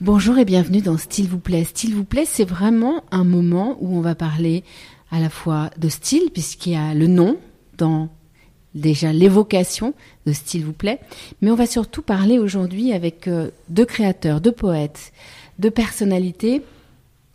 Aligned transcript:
Bonjour 0.00 0.38
et 0.38 0.44
bienvenue 0.44 0.80
dans 0.80 0.96
Style 0.96 1.26
vous 1.26 1.40
plaît. 1.40 1.64
Style 1.64 1.92
vous 1.92 2.04
plaît, 2.04 2.24
c'est 2.24 2.44
vraiment 2.44 3.02
un 3.10 3.24
moment 3.24 3.76
où 3.80 3.96
on 3.96 4.00
va 4.00 4.14
parler 4.14 4.62
à 5.10 5.18
la 5.18 5.28
fois 5.28 5.70
de 5.76 5.88
style, 5.88 6.30
puisqu'il 6.32 6.74
y 6.74 6.76
a 6.76 6.94
le 6.94 7.08
nom 7.08 7.36
dans 7.78 8.08
déjà 8.76 9.12
l'évocation 9.12 9.94
de 10.24 10.32
Style 10.32 10.64
vous 10.64 10.72
plaît, 10.72 11.00
mais 11.42 11.50
on 11.50 11.56
va 11.56 11.66
surtout 11.66 12.02
parler 12.02 12.38
aujourd'hui 12.38 12.92
avec 12.92 13.26
euh, 13.26 13.50
deux 13.70 13.84
créateurs, 13.84 14.40
deux 14.40 14.52
poètes, 14.52 15.12
deux 15.58 15.72
personnalités 15.72 16.62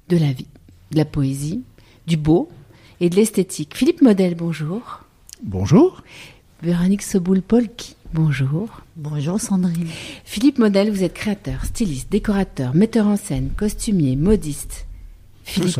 de 0.08 0.16
la 0.16 0.32
vie, 0.32 0.48
de 0.92 0.98
la 0.98 1.06
poésie, 1.06 1.64
du 2.08 2.16
beau 2.16 2.48
et 3.02 3.10
de 3.10 3.18
l'esthétique. 3.18 3.76
Philippe 3.76 4.02
Model, 4.02 4.36
bonjour. 4.36 5.02
Bonjour. 5.44 6.02
Véronique 6.62 7.04
Soboul-Polki, 7.04 7.98
bonjour. 8.14 8.82
Bonjour 8.96 9.40
Sandrine. 9.40 9.88
Philippe 10.24 10.60
Model, 10.60 10.92
vous 10.92 11.04
êtes 11.04 11.14
créateur, 11.14 11.66
styliste, 11.66 12.12
décorateur, 12.12 12.76
metteur 12.76 13.08
en 13.08 13.18
scène, 13.18 13.50
costumier, 13.58 14.16
modiste. 14.16 14.86
Philippe, 15.44 15.80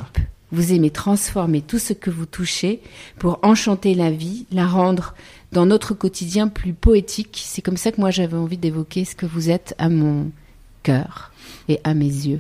vous 0.52 0.74
aimez 0.74 0.90
transformer 0.90 1.62
tout 1.62 1.80
ce 1.80 1.94
que 1.94 2.10
vous 2.10 2.26
touchez 2.26 2.82
pour 3.18 3.40
enchanter 3.44 3.96
la 3.96 4.12
vie, 4.12 4.46
la 4.52 4.68
rendre 4.68 5.14
dans 5.52 5.66
notre 5.66 5.94
quotidien 5.94 6.48
plus 6.48 6.74
poétique. 6.74 7.42
C'est 7.46 7.62
comme 7.62 7.78
ça 7.78 7.92
que 7.92 8.02
moi 8.02 8.12
j'avais 8.12 8.38
envie 8.38 8.58
d'évoquer 8.58 9.06
ce 9.06 9.16
que 9.16 9.26
vous 9.26 9.50
êtes 9.50 9.76
à 9.78 9.90
mon 9.90 10.32
cœur 10.84 11.32
et 11.70 11.80
à 11.84 11.94
mes 11.94 12.06
yeux. 12.06 12.40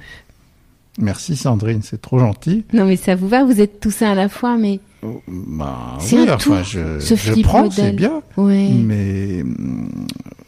Merci 0.99 1.35
Sandrine, 1.35 1.81
c'est 1.81 2.01
trop 2.01 2.19
gentil. 2.19 2.65
Non 2.73 2.85
mais 2.85 2.95
ça 2.95 3.15
vous 3.15 3.27
va, 3.27 3.43
vous 3.43 3.61
êtes 3.61 3.79
tout 3.79 3.91
ça 3.91 4.11
à 4.11 4.15
la 4.15 4.29
fois, 4.29 4.57
mais 4.57 4.79
oh, 5.01 5.21
bah, 5.27 5.97
c'est 5.99 6.17
oui, 6.17 6.29
un 6.29 6.35
enfin, 6.35 6.61
tout, 6.61 6.69
je, 6.69 6.99
ce 6.99 7.15
je 7.15 7.41
prends, 7.41 7.69
c'est 7.71 7.93
bien. 7.93 8.21
Ouais. 8.37 8.69
Mais 8.69 9.41
hum, 9.41 10.07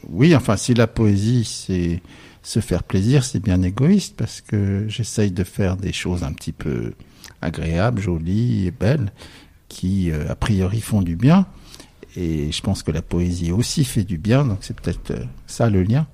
oui, 0.09 0.35
enfin, 0.35 0.55
si 0.55 0.73
la 0.73 0.87
poésie 0.87 1.45
c'est 1.45 2.01
se 2.43 2.59
faire 2.59 2.83
plaisir, 2.83 3.23
c'est 3.23 3.39
bien 3.39 3.63
égoïste 3.63 4.15
parce 4.15 4.41
que 4.41 4.85
j'essaye 4.87 5.31
de 5.31 5.43
faire 5.43 5.77
des 5.77 5.91
choses 5.91 6.23
un 6.23 6.31
petit 6.31 6.51
peu 6.51 6.93
agréables, 7.41 7.99
jolies 7.99 8.67
et 8.67 8.71
belles, 8.71 9.11
qui 9.67 10.11
euh, 10.11 10.29
a 10.29 10.35
priori 10.35 10.79
font 10.79 11.01
du 11.01 11.15
bien. 11.15 11.47
Et 12.15 12.51
je 12.51 12.61
pense 12.61 12.83
que 12.83 12.91
la 12.91 13.01
poésie 13.01 13.51
aussi 13.51 13.83
fait 13.83 14.03
du 14.03 14.17
bien, 14.17 14.45
donc 14.45 14.59
c'est 14.61 14.79
peut-être 14.79 15.11
euh, 15.11 15.23
ça 15.47 15.69
le 15.69 15.83
lien. 15.83 16.07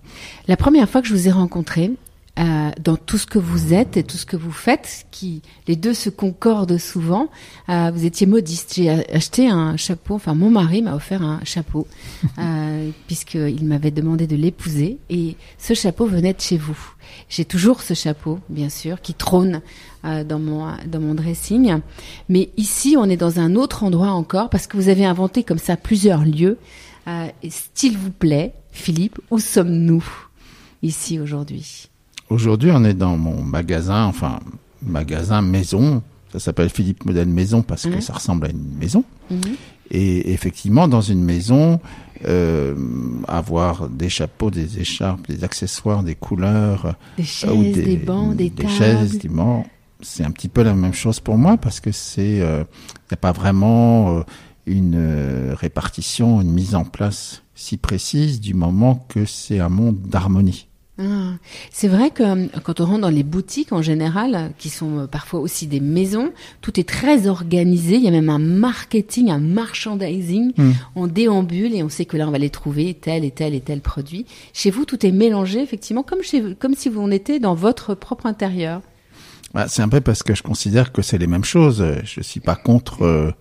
La 0.47 0.57
première 0.57 0.89
fois 0.89 1.01
que 1.01 1.07
je 1.07 1.13
vous 1.13 1.27
ai 1.27 1.31
rencontré, 1.31 1.91
euh, 2.39 2.71
dans 2.81 2.95
tout 2.95 3.17
ce 3.17 3.25
que 3.25 3.39
vous 3.39 3.73
êtes 3.73 3.97
et 3.97 4.03
tout 4.03 4.17
ce 4.17 4.25
que 4.25 4.37
vous 4.37 4.51
faites, 4.51 5.05
qui 5.11 5.41
les 5.67 5.75
deux 5.75 5.93
se 5.93 6.09
concordent 6.09 6.77
souvent. 6.77 7.29
Euh, 7.69 7.91
vous 7.93 8.05
étiez 8.05 8.25
modiste. 8.25 8.73
J'ai 8.75 8.89
acheté 8.89 9.49
un 9.49 9.75
chapeau. 9.77 10.15
Enfin, 10.15 10.33
mon 10.33 10.49
mari 10.49 10.81
m'a 10.81 10.95
offert 10.95 11.21
un 11.21 11.41
chapeau 11.43 11.87
euh, 12.39 12.89
puisqu'il 13.07 13.65
m'avait 13.65 13.91
demandé 13.91 14.27
de 14.27 14.35
l'épouser 14.35 14.97
et 15.09 15.35
ce 15.57 15.73
chapeau 15.73 16.05
venait 16.05 16.33
de 16.33 16.41
chez 16.41 16.57
vous. 16.57 16.77
J'ai 17.29 17.45
toujours 17.45 17.81
ce 17.81 17.93
chapeau, 17.93 18.39
bien 18.49 18.69
sûr, 18.69 19.01
qui 19.01 19.13
trône 19.13 19.61
euh, 20.05 20.23
dans 20.23 20.39
mon 20.39 20.71
dans 20.87 20.99
mon 20.99 21.13
dressing. 21.13 21.79
Mais 22.29 22.49
ici, 22.57 22.95
on 22.97 23.05
est 23.05 23.17
dans 23.17 23.39
un 23.39 23.55
autre 23.55 23.83
endroit 23.83 24.11
encore 24.11 24.49
parce 24.49 24.67
que 24.67 24.77
vous 24.77 24.89
avez 24.89 25.05
inventé 25.05 25.43
comme 25.43 25.59
ça 25.59 25.77
plusieurs 25.77 26.23
lieux. 26.23 26.57
Euh, 27.07 27.27
S'il 27.73 27.97
vous 27.97 28.11
plaît, 28.11 28.53
Philippe, 28.71 29.19
où 29.31 29.39
sommes-nous 29.39 30.03
ici 30.81 31.19
aujourd'hui? 31.19 31.90
Aujourd'hui, 32.31 32.71
on 32.73 32.85
est 32.85 32.93
dans 32.93 33.17
mon 33.17 33.43
magasin, 33.43 34.05
enfin, 34.05 34.39
magasin 34.81 35.41
maison. 35.41 36.01
Ça 36.31 36.39
s'appelle 36.39 36.69
Philippe 36.69 37.03
Modèle 37.05 37.27
Maison 37.27 37.61
parce 37.61 37.83
que 37.83 37.95
Mhm. 37.95 38.01
ça 38.01 38.13
ressemble 38.13 38.45
à 38.45 38.49
une 38.51 38.77
maison. 38.79 39.03
Mhm. 39.29 39.41
Et 39.91 40.31
effectivement, 40.31 40.87
dans 40.87 41.01
une 41.01 41.21
maison, 41.21 41.81
euh, 42.25 42.73
avoir 43.27 43.89
des 43.89 44.07
chapeaux, 44.07 44.49
des 44.49 44.79
écharpes, 44.79 45.27
des 45.27 45.43
accessoires, 45.43 46.03
des 46.03 46.15
couleurs, 46.15 46.95
Des 47.17 47.23
euh, 47.23 47.25
chaises, 47.25 47.51
ou 47.51 47.63
des, 47.63 47.97
bancs, 47.97 48.33
des, 48.37 48.49
tables. 48.49 48.69
chaises, 48.69 49.17
des 49.17 49.27
bancs, 49.27 49.65
c'est 49.99 50.23
un 50.23 50.31
petit 50.31 50.47
peu 50.47 50.63
la 50.63 50.73
même 50.73 50.93
chose 50.93 51.19
pour 51.19 51.37
moi 51.37 51.57
parce 51.57 51.81
que 51.81 51.91
c'est, 51.91 52.37
il 52.37 52.43
n'y 53.09 53.13
a 53.13 53.17
pas 53.19 53.33
vraiment 53.33 54.19
euh, 54.19 54.21
une 54.65 54.95
euh, 54.95 55.53
répartition, 55.53 56.39
une 56.39 56.51
mise 56.53 56.75
en 56.75 56.85
place 56.85 57.43
si 57.55 57.75
précise 57.75 58.39
du 58.39 58.53
moment 58.53 59.05
que 59.09 59.25
c'est 59.25 59.59
un 59.59 59.67
monde 59.69 59.97
d'harmonie. 60.07 60.67
Ah, 61.03 61.33
c'est 61.71 61.87
vrai 61.87 62.11
que 62.11 62.21
euh, 62.21 62.47
quand 62.63 62.79
on 62.79 62.85
rentre 62.85 63.01
dans 63.01 63.09
les 63.09 63.23
boutiques 63.23 63.71
en 63.73 63.81
général, 63.81 64.35
euh, 64.35 64.47
qui 64.59 64.69
sont 64.69 64.99
euh, 64.99 65.07
parfois 65.07 65.39
aussi 65.39 65.65
des 65.65 65.79
maisons, 65.79 66.31
tout 66.61 66.79
est 66.79 66.87
très 66.87 67.27
organisé. 67.27 67.95
Il 67.95 68.03
y 68.03 68.07
a 68.07 68.11
même 68.11 68.29
un 68.29 68.37
marketing, 68.39 69.31
un 69.31 69.39
merchandising. 69.39 70.51
Mm. 70.55 70.71
On 70.95 71.07
déambule 71.07 71.73
et 71.73 71.81
on 71.81 71.89
sait 71.89 72.05
que 72.05 72.17
là 72.17 72.27
on 72.27 72.31
va 72.31 72.37
les 72.37 72.51
trouver 72.51 72.93
tel 72.93 73.25
et 73.25 73.31
tel 73.31 73.55
et 73.55 73.61
tel 73.61 73.81
produit. 73.81 74.25
Chez 74.53 74.69
vous, 74.69 74.85
tout 74.85 75.03
est 75.03 75.11
mélangé 75.11 75.61
effectivement, 75.61 76.03
comme 76.03 76.21
chez 76.21 76.41
vous- 76.41 76.55
comme 76.55 76.75
si 76.75 76.87
vous 76.89 77.01
en 77.01 77.09
étiez 77.09 77.39
dans 77.39 77.55
votre 77.55 77.95
propre 77.95 78.27
intérieur. 78.27 78.81
Bah, 79.53 79.67
c'est 79.67 79.81
un 79.81 79.89
peu 79.89 80.01
parce 80.01 80.21
que 80.23 80.35
je 80.35 80.43
considère 80.43 80.91
que 80.91 81.01
c'est 81.01 81.17
les 81.17 81.27
mêmes 81.27 81.43
choses. 81.43 81.83
Je 82.03 82.21
suis 82.21 82.39
pas 82.41 82.55
contre 82.55 83.03
euh, 83.03 83.31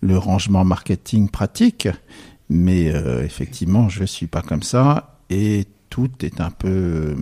le 0.00 0.16
rangement 0.16 0.64
marketing 0.64 1.28
pratique, 1.28 1.88
mais 2.48 2.94
euh, 2.94 3.24
effectivement, 3.24 3.88
je 3.88 4.04
suis 4.04 4.28
pas 4.28 4.42
comme 4.42 4.62
ça 4.62 5.18
et 5.30 5.66
tout 5.90 6.10
est 6.22 6.40
un 6.40 6.50
peu 6.50 6.68
euh, 6.68 7.14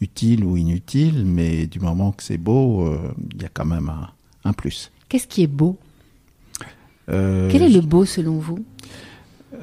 utile 0.00 0.44
ou 0.44 0.56
inutile, 0.56 1.24
mais 1.24 1.66
du 1.66 1.80
moment 1.80 2.12
que 2.12 2.22
c'est 2.22 2.38
beau, 2.38 2.86
euh, 2.86 2.98
il 3.34 3.42
y 3.42 3.44
a 3.44 3.48
quand 3.52 3.64
même 3.66 3.88
un, 3.88 4.08
un 4.44 4.52
plus. 4.52 4.90
Qu'est-ce 5.08 5.26
qui 5.26 5.42
est 5.42 5.46
beau? 5.46 5.78
Euh, 7.08 7.48
Quel 7.50 7.62
est 7.62 7.68
le 7.68 7.80
beau 7.80 8.04
selon 8.04 8.38
vous? 8.38 8.64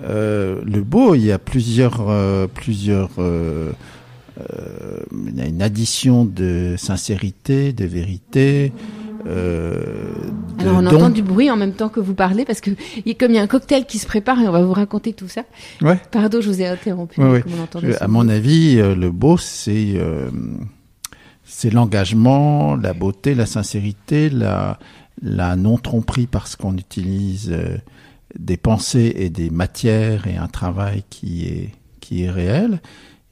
Euh, 0.03 0.61
le 0.65 0.83
beau, 0.83 1.15
il 1.15 1.23
y 1.23 1.31
a 1.31 1.39
plusieurs, 1.39 2.09
euh, 2.09 2.47
plusieurs. 2.47 3.11
euh, 3.19 3.71
euh, 4.39 4.99
il 5.27 5.35
y 5.35 5.41
a 5.41 5.47
une 5.47 5.61
addition 5.61 6.25
de 6.25 6.75
sincérité, 6.77 7.73
de 7.73 7.85
vérité. 7.85 8.71
Euh, 9.27 10.13
Alors 10.59 10.77
on 10.77 10.85
entend 10.85 11.09
du 11.09 11.21
bruit 11.21 11.51
en 11.51 11.57
même 11.57 11.73
temps 11.73 11.89
que 11.89 11.99
vous 11.99 12.13
parlez 12.13 12.45
parce 12.45 12.61
que 12.61 12.71
comme 13.19 13.31
il 13.31 13.35
y 13.35 13.39
a 13.39 13.41
un 13.41 13.47
cocktail 13.47 13.85
qui 13.85 13.99
se 13.99 14.05
prépare 14.07 14.39
et 14.41 14.47
on 14.47 14.51
va 14.51 14.63
vous 14.63 14.73
raconter 14.73 15.13
tout 15.13 15.27
ça. 15.27 15.43
Ouais. 15.81 15.99
Pardon, 16.11 16.39
je 16.41 16.49
vous 16.49 16.61
ai 16.61 16.67
interrompu. 16.67 17.21
Ouais, 17.21 17.43
à 17.99 18.07
mon 18.07 18.29
avis, 18.29 18.79
euh, 18.79 18.95
le 18.95 19.11
beau, 19.11 19.37
c'est 19.37 19.93
euh, 19.95 20.29
c'est 21.43 21.71
l'engagement, 21.71 22.75
la 22.75 22.93
beauté, 22.93 23.35
la 23.35 23.45
sincérité, 23.45 24.29
la, 24.29 24.79
la 25.21 25.55
non 25.55 25.77
tromperie 25.77 26.27
parce 26.27 26.55
qu'on 26.55 26.77
utilise 26.77 27.51
euh, 27.51 27.77
des 28.37 28.57
pensées 28.57 29.13
et 29.17 29.29
des 29.29 29.49
matières 29.49 30.27
et 30.27 30.37
un 30.37 30.47
travail 30.47 31.03
qui 31.09 31.45
est 31.45 31.71
qui 31.99 32.23
est 32.23 32.31
réel. 32.31 32.81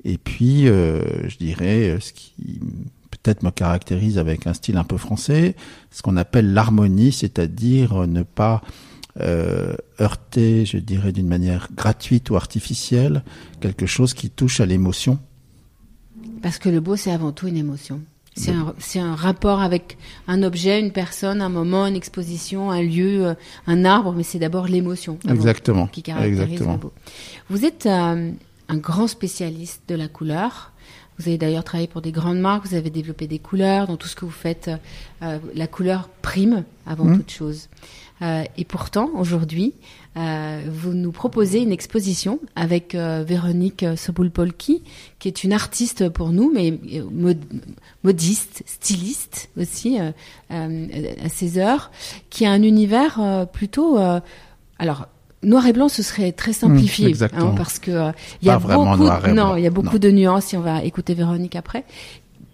Et 0.04 0.18
puis, 0.20 0.68
euh, 0.68 1.28
je 1.28 1.38
dirais, 1.38 1.98
ce 2.00 2.14
qui 2.14 2.60
peut-être 3.18 3.44
me 3.44 3.52
caractérise 3.52 4.18
avec 4.18 4.48
un 4.48 4.54
style 4.54 4.78
un 4.78 4.84
peu 4.84 4.98
français, 4.98 5.56
ce 5.92 6.02
qu'on 6.02 6.18
appelle 6.18 6.54
l'harmonie, 6.54 7.12
c'est-à-dire 7.12 8.08
ne 8.08 8.24
pas 8.24 8.62
euh, 9.22 9.76
heurter, 10.02 10.66
je 10.66 10.78
dirais, 10.78 11.14
d'une 11.14 11.28
manière 11.28 11.70
gratuite 11.74 12.30
ou 12.30 12.36
artificielle, 12.36 13.24
quelque 13.62 13.86
chose 13.86 14.14
qui 14.14 14.30
touche 14.30 14.60
à 14.60 14.66
l'émotion. 14.66 15.20
Parce 16.42 16.58
que 16.58 16.68
le 16.68 16.82
beau, 16.82 16.98
c'est 16.98 17.12
avant 17.12 17.32
tout 17.32 17.48
une 17.48 17.58
émotion. 17.58 18.02
C'est 18.36 19.00
un, 19.00 19.16
rapport 19.16 19.62
avec 19.62 19.98
un 20.28 20.44
objet, 20.44 20.82
une 20.82 20.92
personne, 20.92 21.42
un 21.42 21.48
moment, 21.48 21.88
une 21.88 21.96
exposition, 21.96 22.70
un 22.70 22.82
lieu, 22.82 23.28
euh, 23.28 23.34
un 23.66 23.86
arbre, 23.86 24.14
mais 24.14 24.24
c'est 24.24 24.40
d'abord 24.40 24.68
l'émotion 24.68 25.16
qui 25.16 26.04
caractérise 26.04 26.42
Exactement. 26.42 26.74
le 26.74 26.78
beau. 26.80 26.94
Vous 27.50 27.64
êtes 27.64 27.86
euh, 27.86 28.32
un 28.68 28.78
grand 28.78 29.08
spécialiste 29.08 29.84
de 29.88 29.96
la 29.96 30.10
couleur. 30.10 30.74
Vous 31.18 31.28
avez 31.30 31.38
d'ailleurs 31.38 31.64
travaillé 31.64 31.88
pour 31.88 32.02
des 32.02 32.12
grandes 32.12 32.40
marques, 32.40 32.66
vous 32.68 32.76
avez 32.76 32.90
développé 32.90 33.26
des 33.28 33.40
couleurs, 33.40 33.88
dans 33.88 33.96
tout 33.98 34.08
ce 34.08 34.16
que 34.16 34.26
vous 34.26 34.32
faites, 34.32 34.70
euh, 35.24 35.40
la 35.54 35.68
couleur 35.68 36.10
prime 36.22 36.64
avant 36.86 37.06
Mhm. 37.06 37.18
toute 37.18 37.32
chose. 37.32 37.70
Euh, 38.22 38.44
et 38.58 38.64
pourtant, 38.66 39.10
aujourd'hui, 39.16 39.74
euh, 40.18 40.62
vous 40.70 40.94
nous 40.94 41.12
proposez 41.12 41.60
une 41.62 41.72
exposition 41.74 42.40
avec 42.56 42.96
Véronique 42.96 43.86
Soboul-Polki, 43.98 44.84
qui 45.20 45.28
est 45.28 45.44
une 45.44 45.52
artiste 45.54 46.10
pour 46.10 46.30
nous, 46.30 46.52
mais 46.54 46.72
mod- 47.12 47.44
modiste, 48.04 48.64
styliste 48.66 49.50
aussi, 49.58 49.98
à 50.50 51.30
ses 51.30 51.58
heures, 51.58 51.92
qui 52.30 52.46
a 52.46 52.52
un 52.52 52.62
univers 52.64 53.48
plutôt... 53.54 53.98
alors, 54.80 55.08
noir 55.46 55.66
et 55.68 55.74
blanc, 55.74 55.88
ce 55.90 56.04
serait 56.04 56.32
très 56.34 56.52
simplifié, 56.54 57.06
Mmh, 57.06 57.10
exactement. 57.10 57.56
parce 57.56 57.80
que 57.80 57.92
euh, 57.92 58.12
il 58.42 58.48
y 58.48 58.52
a 58.52 58.60
beaucoup, 58.60 59.08
et 59.28 59.32
non, 59.32 59.56
il 59.56 59.64
y 59.64 59.68
a 59.68 59.70
beaucoup 59.70 59.94
non. 59.94 60.00
de 60.00 60.12
nuances. 60.12 60.54
Et 60.54 60.58
on 60.58 60.62
va 60.62 60.84
écouter 60.84 61.14
Véronique 61.14 61.56
après. 61.56 61.86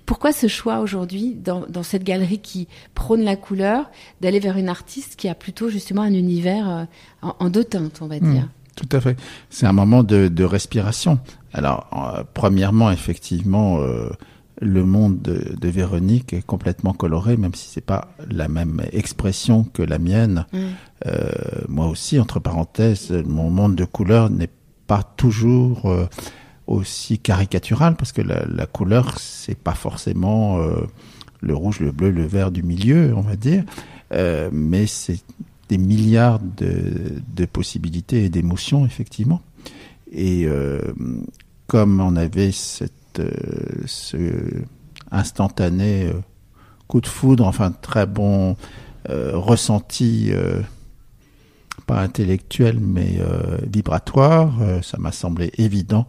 Pourquoi 0.06 0.34
ce 0.34 0.48
choix 0.48 0.80
aujourd'hui 0.80 1.36
dans, 1.36 1.64
dans 1.70 1.84
cette 1.84 2.04
galerie 2.04 2.40
qui 2.40 2.68
prône 2.96 3.22
la 3.22 3.36
couleur 3.38 3.90
d'aller 4.20 4.40
vers 4.40 4.58
une 4.58 4.68
artiste 4.68 5.16
qui 5.16 5.30
a 5.30 5.36
plutôt 5.36 5.70
justement 5.70 6.02
un 6.02 6.14
univers 6.14 6.70
euh, 6.70 6.84
en, 7.22 7.36
en 7.40 7.50
deux 7.50 7.64
teintes, 7.64 8.00
on 8.02 8.08
va 8.08 8.18
Hmm. 8.18 8.34
dire? 8.34 8.48
Tout 8.76 8.90
à 8.96 9.02
fait. 9.02 9.18
C'est 9.50 9.66
un 9.68 9.74
moment 9.74 10.04
de, 10.04 10.28
de 10.28 10.44
respiration. 10.44 11.20
Alors, 11.54 11.88
euh, 11.94 12.24
premièrement, 12.34 12.90
effectivement, 12.92 13.80
le 14.60 14.84
monde 14.84 15.22
de, 15.22 15.56
de 15.60 15.70
Véronique 15.70 16.34
est 16.34 16.46
complètement 16.46 16.94
coloré, 16.94 17.38
même 17.38 17.54
si 17.54 17.70
c'est 17.70 17.86
pas 17.86 18.14
la 18.30 18.48
même 18.48 18.82
expression 18.92 19.64
que 19.64 19.82
la 19.82 20.00
mienne. 20.00 20.46
Mm. 20.52 20.58
Euh, 21.08 21.32
moi 21.68 21.88
aussi, 21.88 22.20
entre 22.20 22.40
parenthèses, 22.40 23.12
mon 23.12 23.50
monde 23.50 23.76
de 23.76 23.86
couleurs 23.86 24.30
n'est 24.30 24.50
pas 24.88 25.04
toujours 25.04 25.90
euh, 25.90 26.08
aussi 26.68 27.18
caricatural 27.18 27.96
parce 27.96 28.12
que 28.12 28.22
la, 28.22 28.46
la 28.46 28.66
couleur 28.66 29.18
c'est 29.20 29.58
pas 29.58 29.74
forcément 29.74 30.60
euh, 30.60 30.82
le 31.40 31.56
rouge, 31.56 31.80
le 31.80 31.92
bleu, 31.92 32.12
le 32.12 32.26
vert 32.26 32.52
du 32.52 32.62
milieu, 32.62 33.14
on 33.16 33.22
va 33.22 33.36
dire, 33.36 33.64
mais 34.52 34.86
c'est 34.88 35.24
des 35.70 35.78
milliards 35.78 36.40
de, 36.40 37.22
de 37.34 37.46
possibilités 37.46 38.26
et 38.26 38.30
d'émotions 38.30 38.86
effectivement. 38.86 39.42
Et 40.12 40.46
comme 41.68 42.02
on 42.02 42.16
avait 42.18 42.52
cette, 42.52 42.94
ce 43.86 44.18
instantané 45.12 46.08
euh, 46.08 46.14
coup 46.88 47.02
de 47.02 47.08
foudre, 47.08 47.46
enfin 47.46 47.72
très 47.72 48.06
bon 48.06 48.56
euh, 49.10 49.32
ressenti, 49.36 50.30
euh, 50.32 50.62
pas 51.88 52.02
intellectuel 52.02 52.80
mais 52.80 53.18
euh, 53.20 53.58
vibratoire, 53.72 54.62
euh, 54.62 54.82
ça 54.82 54.98
m'a 54.98 55.12
semblé 55.12 55.52
évident 55.58 56.08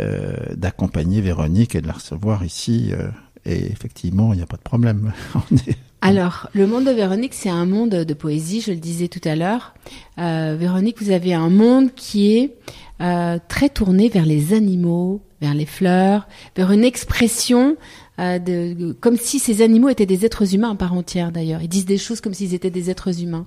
euh, 0.00 0.36
d'accompagner 0.54 1.20
Véronique 1.20 1.74
et 1.74 1.80
de 1.80 1.86
la 1.86 1.94
recevoir 1.94 2.44
ici. 2.44 2.90
euh, 2.92 3.08
et 3.46 3.70
effectivement, 3.70 4.32
il 4.32 4.38
n'y 4.38 4.42
a 4.42 4.46
pas 4.46 4.56
de 4.56 4.62
problème. 4.62 5.12
Alors, 6.00 6.48
le 6.52 6.66
monde 6.66 6.84
de 6.84 6.90
Véronique, 6.90 7.32
c'est 7.32 7.48
un 7.48 7.64
monde 7.64 7.90
de 7.90 8.14
poésie, 8.14 8.60
je 8.60 8.72
le 8.72 8.76
disais 8.76 9.08
tout 9.08 9.20
à 9.24 9.34
l'heure. 9.34 9.74
Euh, 10.18 10.56
Véronique, 10.58 11.00
vous 11.00 11.10
avez 11.10 11.32
un 11.32 11.48
monde 11.48 11.94
qui 11.94 12.36
est 12.36 12.56
euh, 13.00 13.38
très 13.48 13.68
tourné 13.68 14.08
vers 14.08 14.26
les 14.26 14.52
animaux, 14.52 15.22
vers 15.46 15.54
les 15.54 15.66
fleurs, 15.66 16.26
vers 16.56 16.72
une 16.72 16.84
expression 16.84 17.76
euh, 18.18 18.38
de, 18.38 18.92
comme 19.00 19.16
si 19.16 19.38
ces 19.38 19.62
animaux 19.62 19.88
étaient 19.88 20.06
des 20.06 20.24
êtres 20.24 20.54
humains 20.54 20.72
à 20.72 20.74
part 20.74 20.92
entière 20.92 21.30
d'ailleurs. 21.30 21.62
Ils 21.62 21.68
disent 21.68 21.86
des 21.86 21.98
choses 21.98 22.20
comme 22.20 22.34
s'ils 22.34 22.54
étaient 22.54 22.70
des 22.70 22.90
êtres 22.90 23.22
humains. 23.22 23.46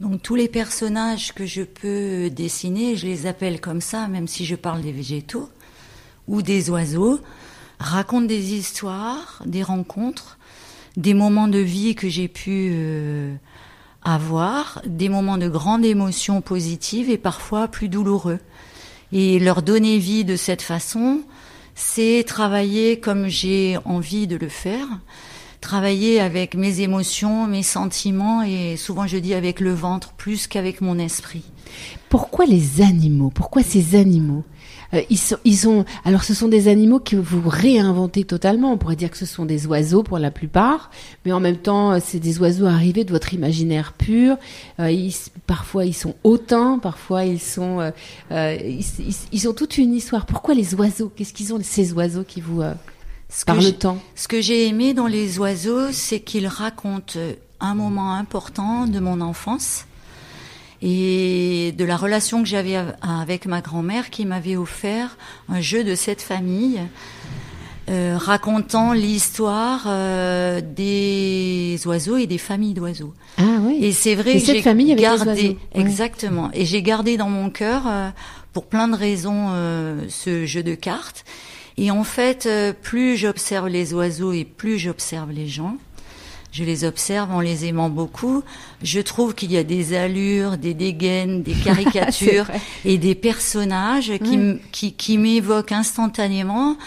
Donc 0.00 0.22
tous 0.22 0.34
les 0.34 0.48
personnages 0.48 1.34
que 1.34 1.44
je 1.44 1.62
peux 1.62 2.30
dessiner, 2.30 2.96
je 2.96 3.06
les 3.06 3.26
appelle 3.26 3.60
comme 3.60 3.80
ça, 3.80 4.08
même 4.08 4.26
si 4.26 4.44
je 4.46 4.56
parle 4.56 4.80
des 4.80 4.92
végétaux 4.92 5.48
ou 6.28 6.42
des 6.42 6.70
oiseaux, 6.70 7.20
racontent 7.78 8.26
des 8.26 8.54
histoires, 8.54 9.42
des 9.44 9.62
rencontres, 9.62 10.38
des 10.96 11.12
moments 11.12 11.48
de 11.48 11.58
vie 11.58 11.94
que 11.94 12.08
j'ai 12.08 12.28
pu 12.28 12.70
euh, 12.72 13.34
avoir, 14.02 14.80
des 14.86 15.10
moments 15.10 15.38
de 15.38 15.48
grande 15.48 15.84
émotion 15.84 16.40
positive 16.40 17.10
et 17.10 17.18
parfois 17.18 17.68
plus 17.68 17.88
douloureux. 17.90 18.38
Et 19.12 19.38
leur 19.38 19.62
donner 19.62 19.98
vie 19.98 20.24
de 20.24 20.36
cette 20.36 20.62
façon, 20.62 21.20
c'est 21.74 22.24
travailler 22.26 22.98
comme 22.98 23.28
j'ai 23.28 23.78
envie 23.84 24.26
de 24.26 24.36
le 24.36 24.48
faire, 24.48 24.86
travailler 25.60 26.20
avec 26.20 26.54
mes 26.54 26.80
émotions, 26.80 27.46
mes 27.46 27.62
sentiments 27.62 28.42
et 28.42 28.76
souvent 28.76 29.06
je 29.06 29.18
dis 29.18 29.34
avec 29.34 29.60
le 29.60 29.72
ventre 29.72 30.12
plus 30.14 30.46
qu'avec 30.46 30.80
mon 30.80 30.98
esprit. 30.98 31.44
Pourquoi 32.08 32.46
les 32.46 32.80
animaux? 32.80 33.30
Pourquoi 33.34 33.62
ces 33.62 33.94
animaux? 33.94 34.44
Ils, 35.10 35.18
sont, 35.18 35.36
ils 35.44 35.68
ont, 35.68 35.84
alors 36.04 36.24
ce 36.24 36.34
sont 36.34 36.48
des 36.48 36.68
animaux 36.68 37.00
que 37.00 37.16
vous 37.16 37.42
réinventez 37.48 38.24
totalement. 38.24 38.72
On 38.72 38.78
pourrait 38.78 38.96
dire 38.96 39.10
que 39.10 39.16
ce 39.18 39.26
sont 39.26 39.44
des 39.46 39.66
oiseaux 39.66 40.02
pour 40.02 40.18
la 40.18 40.30
plupart, 40.30 40.90
mais 41.24 41.32
en 41.32 41.40
même 41.40 41.56
temps, 41.56 41.92
euh, 41.92 41.98
c'est 42.04 42.18
des 42.20 42.38
oiseaux 42.40 42.66
arrivés 42.66 43.04
de 43.04 43.10
votre 43.12 43.34
imaginaire 43.34 43.92
pur. 43.92 44.36
Euh, 44.80 44.90
ils, 44.90 45.14
parfois, 45.46 45.84
ils 45.84 45.94
sont 45.94 46.14
hautains, 46.24 46.78
parfois 46.78 47.24
ils 47.24 47.40
sont, 47.40 47.80
euh, 47.80 47.90
euh, 48.32 48.56
ils, 48.62 48.84
ils- 49.00 49.14
ils 49.32 49.48
ont 49.48 49.52
toute 49.52 49.78
une 49.78 49.94
histoire. 49.94 50.26
Pourquoi 50.26 50.54
les 50.54 50.74
oiseaux? 50.74 51.10
Qu'est-ce 51.14 51.32
qu'ils 51.32 51.52
ont 51.54 51.58
ces 51.62 51.92
oiseaux 51.92 52.24
qui 52.24 52.40
vous 52.40 52.62
euh, 52.62 52.72
Ce 53.28 53.44
parlent 53.44 53.60
j'ai- 53.60 53.72
tant 53.72 53.98
Ce 54.14 54.28
que 54.28 54.40
j'ai 54.40 54.66
aimé 54.68 54.94
dans 54.94 55.06
les 55.08 55.38
oiseaux, 55.38 55.90
c'est 55.92 56.20
qu'ils 56.20 56.46
racontent 56.46 57.18
un 57.60 57.74
moment 57.74 58.14
important 58.14 58.86
de 58.86 59.00
mon 59.00 59.20
enfance 59.20 59.86
et 60.82 61.72
de 61.76 61.84
la 61.84 61.96
relation 61.96 62.42
que 62.42 62.48
j'avais 62.48 62.76
av- 62.76 62.96
avec 63.02 63.46
ma 63.46 63.60
grand-mère 63.60 64.10
qui 64.10 64.24
m'avait 64.26 64.56
offert 64.56 65.16
un 65.48 65.60
jeu 65.60 65.84
de 65.84 65.94
cette 65.94 66.22
famille 66.22 66.80
euh, 67.88 68.16
racontant 68.18 68.92
l'histoire 68.92 69.84
euh, 69.86 70.60
des 70.60 71.78
oiseaux 71.86 72.16
et 72.16 72.26
des 72.26 72.38
familles 72.38 72.74
d'oiseaux. 72.74 73.14
Ah 73.38 73.42
oui. 73.62 73.78
Et 73.80 73.92
c'est 73.92 74.16
vrai 74.16 74.32
Et 74.36 74.40
que 74.40 74.46
cette 74.46 74.56
j'ai 74.56 74.94
gardé 74.96 75.48
ouais. 75.74 75.80
exactement. 75.80 76.50
Et 76.52 76.64
j'ai 76.64 76.82
gardé 76.82 77.16
dans 77.16 77.28
mon 77.30 77.48
cœur, 77.48 77.84
euh, 77.86 78.08
pour 78.52 78.66
plein 78.66 78.88
de 78.88 78.96
raisons, 78.96 79.48
euh, 79.50 80.00
ce 80.08 80.46
jeu 80.46 80.62
de 80.64 80.74
cartes. 80.74 81.24
Et 81.78 81.90
en 81.92 82.02
fait, 82.04 82.46
euh, 82.46 82.72
plus 82.72 83.16
j'observe 83.16 83.68
les 83.68 83.94
oiseaux 83.94 84.32
et 84.32 84.44
plus 84.44 84.78
j'observe 84.78 85.30
les 85.30 85.46
gens, 85.46 85.76
je 86.56 86.64
les 86.64 86.84
observe 86.84 87.30
en 87.32 87.40
les 87.40 87.66
aimant 87.66 87.90
beaucoup. 87.90 88.42
Je 88.82 89.00
trouve 89.00 89.34
qu'il 89.34 89.52
y 89.52 89.58
a 89.58 89.62
des 89.62 89.94
allures, 89.94 90.56
des 90.56 90.72
dégaines, 90.72 91.42
des 91.42 91.52
caricatures 91.64 92.46
et 92.86 92.96
des 92.96 93.14
personnages 93.14 94.12
qui, 94.24 94.38
qui, 94.72 94.94
qui 94.94 95.18
m'évoquent 95.18 95.72
instantanément 95.72 96.78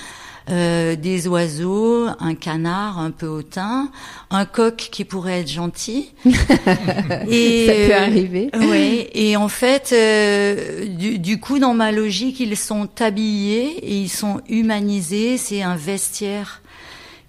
euh, 0.50 0.96
des 0.96 1.28
oiseaux, 1.28 2.08
un 2.20 2.34
canard 2.34 2.98
un 2.98 3.12
peu 3.12 3.28
hautain, 3.28 3.92
un 4.32 4.46
coq 4.46 4.76
qui 4.76 5.06
pourrait 5.06 5.42
être 5.42 5.52
gentil. 5.52 6.16
et, 6.26 7.68
Ça 7.68 7.74
peut 7.74 7.94
euh, 7.94 8.02
arriver. 8.02 8.50
Oui, 8.60 9.08
et 9.14 9.38
en 9.38 9.50
fait, 9.50 9.92
euh, 9.94 10.88
du, 10.88 11.20
du 11.20 11.40
coup, 11.40 11.60
dans 11.60 11.76
ma 11.76 11.92
logique, 11.92 12.40
ils 12.40 12.58
sont 12.58 12.90
habillés 13.00 13.78
et 13.84 13.98
ils 13.98 14.10
sont 14.10 14.42
humanisés. 14.50 15.38
C'est 15.38 15.62
un 15.62 15.76
vestiaire 15.76 16.64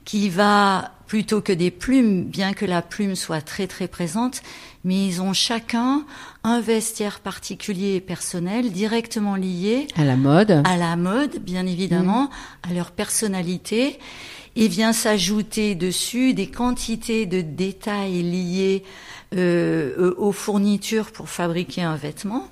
qui 0.07 0.31
va 0.31 0.93
plutôt 1.11 1.41
que 1.41 1.53
des 1.53 1.73
plumes, 1.73 2.23
bien 2.23 2.53
que 2.53 2.65
la 2.65 2.83
plume 2.83 3.17
soit 3.17 3.41
très 3.41 3.67
très 3.67 3.89
présente, 3.89 4.43
mais 4.85 5.09
ils 5.09 5.21
ont 5.21 5.33
chacun 5.33 6.05
un 6.45 6.61
vestiaire 6.61 7.19
particulier 7.19 7.97
et 7.97 8.01
personnel 8.01 8.71
directement 8.71 9.35
lié 9.35 9.89
À 9.97 10.05
la 10.05 10.15
mode. 10.15 10.63
à 10.65 10.77
la 10.77 10.95
mode, 10.95 11.41
bien 11.41 11.67
évidemment, 11.67 12.31
à 12.63 12.73
leur 12.73 12.93
personnalité, 12.93 13.99
et 14.55 14.69
vient 14.69 14.93
s'ajouter 14.93 15.75
dessus 15.75 16.33
des 16.33 16.47
quantités 16.47 17.27
de 17.27 17.41
détails 17.41 18.23
liés 18.23 18.85
euh, 19.35 20.15
aux 20.17 20.31
fournitures 20.31 21.11
pour 21.11 21.29
fabriquer 21.29 21.83
un 21.83 21.97
vêtement. 21.97 22.47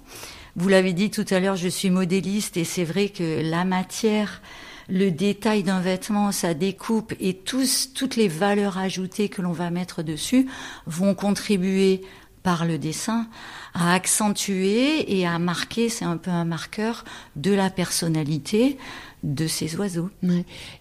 Vous 0.56 0.68
l'avez 0.68 0.94
dit 0.94 1.10
tout 1.10 1.26
à 1.30 1.38
l'heure, 1.38 1.54
je 1.54 1.68
suis 1.68 1.90
modéliste 1.90 2.56
et 2.56 2.64
c'est 2.64 2.82
vrai 2.82 3.10
que 3.10 3.40
la 3.40 3.64
matière, 3.64 4.42
le 4.88 5.10
détail 5.10 5.62
d'un 5.62 5.80
vêtement, 5.80 6.32
sa 6.32 6.54
découpe 6.54 7.14
et 7.20 7.34
tous, 7.34 7.92
toutes 7.94 8.16
les 8.16 8.28
valeurs 8.28 8.78
ajoutées 8.78 9.28
que 9.28 9.42
l'on 9.42 9.52
va 9.52 9.70
mettre 9.70 10.02
dessus 10.02 10.46
vont 10.86 11.14
contribuer 11.14 12.02
par 12.42 12.64
le 12.64 12.78
dessin 12.78 13.26
à 13.74 13.92
accentuer 13.92 15.18
et 15.18 15.26
à 15.26 15.38
marquer, 15.38 15.88
c'est 15.88 16.04
un 16.04 16.16
peu 16.16 16.30
un 16.30 16.44
marqueur 16.44 17.04
de 17.36 17.52
la 17.52 17.68
personnalité 17.68 18.78
de 19.22 19.46
ces 19.46 19.76
oiseaux. 19.76 20.10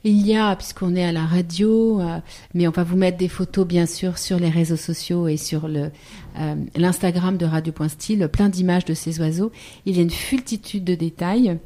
Il 0.03 0.25
y 0.25 0.37
a, 0.37 0.55
puisqu'on 0.55 0.95
est 0.95 1.03
à 1.03 1.11
la 1.11 1.25
radio, 1.25 1.99
euh, 1.99 2.19
mais 2.53 2.67
on 2.67 2.71
va 2.71 2.83
vous 2.83 2.95
mettre 2.95 3.17
des 3.17 3.27
photos 3.27 3.65
bien 3.65 3.85
sûr 3.85 4.17
sur 4.17 4.39
les 4.39 4.49
réseaux 4.49 4.77
sociaux 4.77 5.27
et 5.27 5.37
sur 5.37 5.67
le 5.67 5.91
euh, 6.39 6.55
l'Instagram 6.75 7.35
de 7.37 7.45
Radio.style, 7.45 8.29
plein 8.31 8.49
d'images 8.49 8.85
de 8.85 8.93
ces 8.93 9.19
oiseaux. 9.19 9.51
Il 9.85 9.95
y 9.95 9.99
a 9.99 10.03
une 10.03 10.11
multitude 10.31 10.83
de 10.83 10.93
détails. 10.93 11.57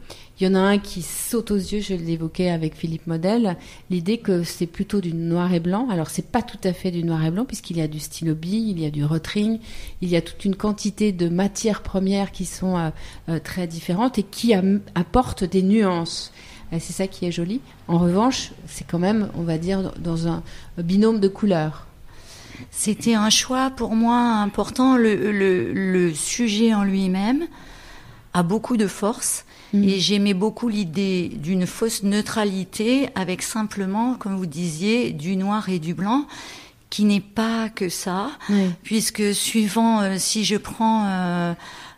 Il 0.42 0.46
y 0.46 0.48
en 0.48 0.56
a 0.56 0.60
un 0.60 0.80
qui 0.80 1.04
saute 1.04 1.52
aux 1.52 1.56
yeux, 1.56 1.82
je 1.82 1.94
l'évoquais 1.94 2.50
avec 2.50 2.74
Philippe 2.76 3.06
Model, 3.06 3.58
l'idée 3.92 4.18
que 4.18 4.44
c'est 4.44 4.66
plutôt 4.66 5.00
du 5.00 5.14
noir 5.14 5.54
et 5.54 5.60
blanc. 5.60 5.88
Alors 5.92 6.10
c'est 6.10 6.26
pas 6.26 6.42
tout 6.42 6.58
à 6.64 6.74
fait 6.74 6.90
du 6.90 7.04
noir 7.04 7.24
et 7.24 7.30
blanc 7.30 7.46
puisqu'il 7.46 7.78
y 7.78 7.82
a 7.82 7.88
du 7.88 8.00
stylo 8.00 8.36
il 8.42 8.80
y 8.80 8.88
a 8.88 8.90
du 8.90 9.06
retring, 9.06 9.60
il 10.02 10.10
y 10.10 10.16
a 10.16 10.22
toute 10.24 10.44
une 10.44 10.56
quantité 10.56 11.12
de 11.12 11.30
matières 11.30 11.84
premières 11.84 12.32
qui 12.32 12.46
sont 12.46 12.76
euh, 12.76 12.90
euh, 13.30 13.38
très 13.38 13.68
différentes 13.68 14.18
et 14.18 14.24
qui 14.24 14.56
apportent 14.96 15.44
des 15.44 15.62
nuances. 15.62 16.34
C'est 16.72 16.94
ça 16.94 17.06
qui 17.06 17.28
est 17.28 17.32
joli. 17.32 17.62
En 17.88 18.00
revanche, 18.00 18.52
c'est 18.66 18.88
quand 18.88 18.98
même, 18.98 19.30
on 19.36 19.44
va 19.44 19.60
dire, 19.60 19.94
dans 20.00 20.28
un 20.28 20.42
binôme 20.80 21.20
de 21.20 21.28
couleurs. 21.28 21.86
C'était 22.72 23.14
un 23.14 23.30
choix 23.30 23.70
pour 23.70 23.94
moi 23.94 24.18
important. 24.18 24.98
Le 24.98 26.12
sujet 26.16 26.74
en 26.74 26.84
lui-même 26.84 27.46
a 28.34 28.44
beaucoup 28.44 28.78
de 28.78 28.88
force. 28.88 29.46
Mm. 29.74 29.84
Et 29.84 30.00
j'aimais 30.00 30.34
beaucoup 30.34 30.68
l'idée 30.68 31.30
d'une 31.30 31.66
fausse 31.66 32.04
neutralité 32.04 33.10
avec 33.16 33.42
simplement, 33.42 34.16
comme 34.16 34.36
vous 34.36 34.46
disiez, 34.46 35.12
du 35.12 35.36
noir 35.36 35.70
et 35.70 35.80
du 35.80 35.94
blanc, 35.94 36.26
qui 36.90 37.06
n'est 37.06 37.22
pas 37.22 37.70
que 37.70 37.88
ça, 37.88 38.32
puisque 38.84 39.34
suivant, 39.34 40.02
euh, 40.02 40.16
si 40.18 40.44
je 40.44 40.58
prends 40.58 41.08
euh, 41.08 41.54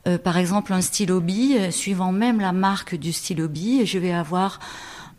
euh, 0.06 0.18
par 0.18 0.38
exemple 0.38 0.74
un 0.74 0.82
stylo 0.82 1.22
bille, 1.22 1.58
euh, 1.58 1.72
suivant 1.72 2.12
même 2.12 2.42
la 2.42 2.52
marque 2.52 2.96
du 2.96 3.14
stylo 3.14 3.48
bille, 3.48 3.86
je 3.86 3.98
vais 4.00 4.12
avoir 4.12 4.60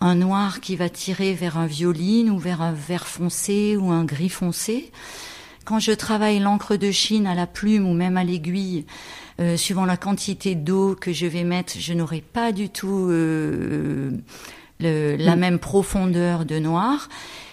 un 0.00 0.14
noir 0.14 0.61
qui 0.61 0.76
va 0.76 0.90
tirer 0.90 1.33
vers 1.33 1.56
un 1.56 1.66
violine 1.66 2.28
ou 2.28 2.38
vers 2.38 2.61
un 2.61 2.73
vert 2.73 3.06
foncé 3.06 3.78
ou 3.78 3.90
un 3.90 4.04
gris 4.04 4.28
foncé. 4.28 4.92
Quand 5.64 5.78
je 5.78 5.92
travaille 5.92 6.38
l'encre 6.38 6.76
de 6.76 6.90
Chine 6.90 7.26
à 7.26 7.35
la 7.35 7.47
plume 7.47 7.88
ou 7.88 7.94
même 7.94 8.18
à 8.18 8.25
l'aiguille, 8.25 8.85
euh, 9.40 9.56
suivant 9.56 9.84
la 9.84 9.96
quantité 9.96 10.54
d'eau 10.54 10.94
que 10.94 11.12
je 11.12 11.26
vais 11.26 11.44
mettre, 11.44 11.74
je 11.78 11.92
n'aurai 11.92 12.20
pas 12.20 12.52
du 12.52 12.68
tout 12.68 13.08
euh, 13.10 14.10
le- 14.80 15.16
la 15.16 15.36
Mm. 15.36 15.40
même 15.40 15.58
profondeur 15.58 16.44
de 16.44 16.58
noir. 16.58 17.08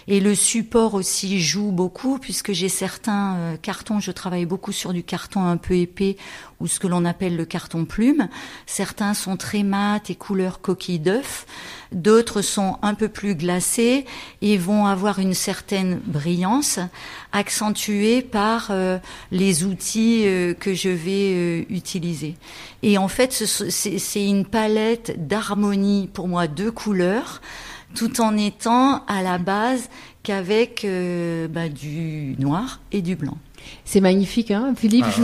Et 0.08 0.20
le 0.20 0.34
support 0.34 0.94
aussi 0.94 1.40
joue 1.40 1.70
beaucoup 1.70 2.18
puisque 2.18 2.52
j'ai 2.52 2.68
certains 2.68 3.36
euh, 3.36 3.56
cartons, 3.56 4.00
je 4.00 4.10
travaille 4.10 4.46
beaucoup 4.46 4.72
sur 4.72 4.92
du 4.92 5.02
carton 5.02 5.44
un 5.44 5.56
peu 5.56 5.74
épais 5.76 6.16
ou 6.60 6.66
ce 6.66 6.80
que 6.80 6.86
l'on 6.86 7.04
appelle 7.04 7.36
le 7.36 7.44
carton 7.44 7.84
plume. 7.84 8.28
Certains 8.66 9.14
sont 9.14 9.36
très 9.36 9.62
mat 9.62 10.10
et 10.10 10.14
couleur 10.14 10.60
coquille 10.60 10.98
d'œuf. 10.98 11.46
D'autres 11.92 12.42
sont 12.42 12.78
un 12.82 12.94
peu 12.94 13.08
plus 13.08 13.34
glacés 13.34 14.06
et 14.40 14.56
vont 14.56 14.86
avoir 14.86 15.18
une 15.18 15.34
certaine 15.34 16.00
brillance 16.04 16.78
accentuée 17.32 18.22
par 18.22 18.68
euh, 18.70 18.98
les 19.30 19.64
outils 19.64 20.22
euh, 20.26 20.54
que 20.54 20.74
je 20.74 20.88
vais 20.88 21.66
utiliser. 21.68 22.36
Et 22.82 22.98
en 22.98 23.08
fait, 23.08 23.32
c'est 23.32 24.26
une 24.26 24.44
palette 24.44 25.26
d'harmonie 25.26 26.08
pour 26.12 26.28
moi 26.28 26.48
de 26.48 26.70
couleurs 26.70 27.40
tout 27.94 28.20
en 28.20 28.36
étant 28.36 29.04
à 29.06 29.22
la 29.22 29.38
base 29.38 29.88
qu'avec 30.22 30.84
euh, 30.84 31.48
bah, 31.48 31.68
du 31.68 32.36
noir 32.38 32.80
et 32.92 33.02
du 33.02 33.16
blanc. 33.16 33.36
C'est 33.84 34.00
magnifique, 34.00 34.50
hein 34.50 34.74
Philippe. 34.76 35.04
Ah 35.06 35.12
je, 35.16 35.22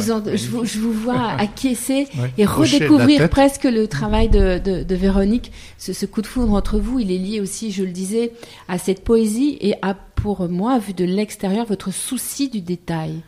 vous 0.49 0.65
je, 0.65 0.79
vous, 0.79 0.93
vois 0.93 1.29
acquiescer 1.39 2.07
et 2.37 2.45
redécouvrir 2.45 3.29
presque 3.29 3.65
le 3.65 3.89
travail 3.89 4.29
de, 4.29 4.59
de, 4.59 4.85
de 4.85 4.95
Véronique. 4.95 5.51
Ce, 5.77 5.93
ce, 5.93 6.07
coup 6.07 6.23
de 6.23 6.27
foudre 6.27 6.53
entre 6.53 6.79
vous, 6.79 7.01
il 7.01 7.11
est 7.11 7.19
lié 7.19 7.41
aussi, 7.41 7.73
je 7.73 7.83
le 7.83 7.91
disais, 7.91 8.33
à 8.69 8.79
cette 8.79 9.03
poésie 9.03 9.59
et 9.61 9.75
à, 9.83 9.95
pour 9.95 10.49
moi, 10.49 10.79
vu 10.79 10.93
de 10.93 11.05
l'extérieur, 11.05 11.67
votre 11.67 11.93
souci 11.93 12.49
du 12.49 12.61
détail. 12.61 13.23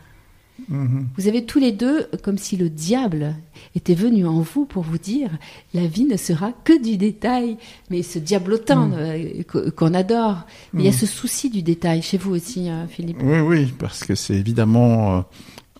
Mhm. 0.69 1.07
Vous 1.17 1.27
avez 1.27 1.45
tous 1.45 1.59
les 1.59 1.71
deux, 1.71 2.07
comme 2.23 2.37
si 2.37 2.57
le 2.57 2.69
diable 2.69 3.35
était 3.75 3.95
venu 3.95 4.25
en 4.25 4.41
vous 4.41 4.65
pour 4.65 4.83
vous 4.83 4.97
dire 4.97 5.29
la 5.73 5.87
vie 5.87 6.05
ne 6.05 6.17
sera 6.17 6.51
que 6.63 6.81
du 6.81 6.97
détail. 6.97 7.57
Mais 7.89 8.03
ce 8.03 8.19
diablotin 8.19 8.87
mhm. 8.87 8.95
euh, 8.97 9.71
qu'on 9.71 9.93
adore. 9.93 10.45
il 10.73 10.81
y 10.81 10.87
a 10.87 10.91
mhm. 10.91 10.97
ce 10.97 11.05
souci 11.05 11.49
du 11.49 11.63
détail 11.63 12.01
chez 12.01 12.17
vous 12.17 12.31
aussi, 12.31 12.69
hein, 12.69 12.87
Philippe. 12.89 13.17
Oui, 13.23 13.39
oui, 13.39 13.73
parce 13.77 14.03
que 14.03 14.15
c'est 14.15 14.35
évidemment 14.35 15.25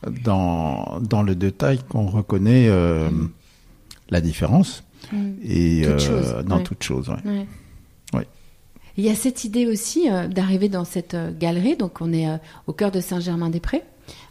euh, 0.05 0.11
dans, 0.23 0.99
dans 1.01 1.23
le 1.23 1.35
détail 1.35 1.79
qu'on 1.87 2.07
reconnaît 2.07 2.67
euh, 2.67 3.09
la 4.09 4.21
différence. 4.21 4.83
Et 5.43 5.83
dans 6.45 6.61
toute 6.61 6.83
chose. 6.83 7.11
Il 8.97 9.03
y 9.03 9.09
a 9.09 9.15
cette 9.15 9.43
idée 9.43 9.65
aussi 9.65 10.07
d'arriver 10.29 10.69
dans 10.69 10.85
cette 10.85 11.17
galerie. 11.37 11.75
Donc, 11.75 11.99
on 12.01 12.13
est 12.13 12.27
au 12.67 12.71
cœur 12.71 12.91
de 12.91 13.01
Saint-Germain-des-Prés. 13.01 13.83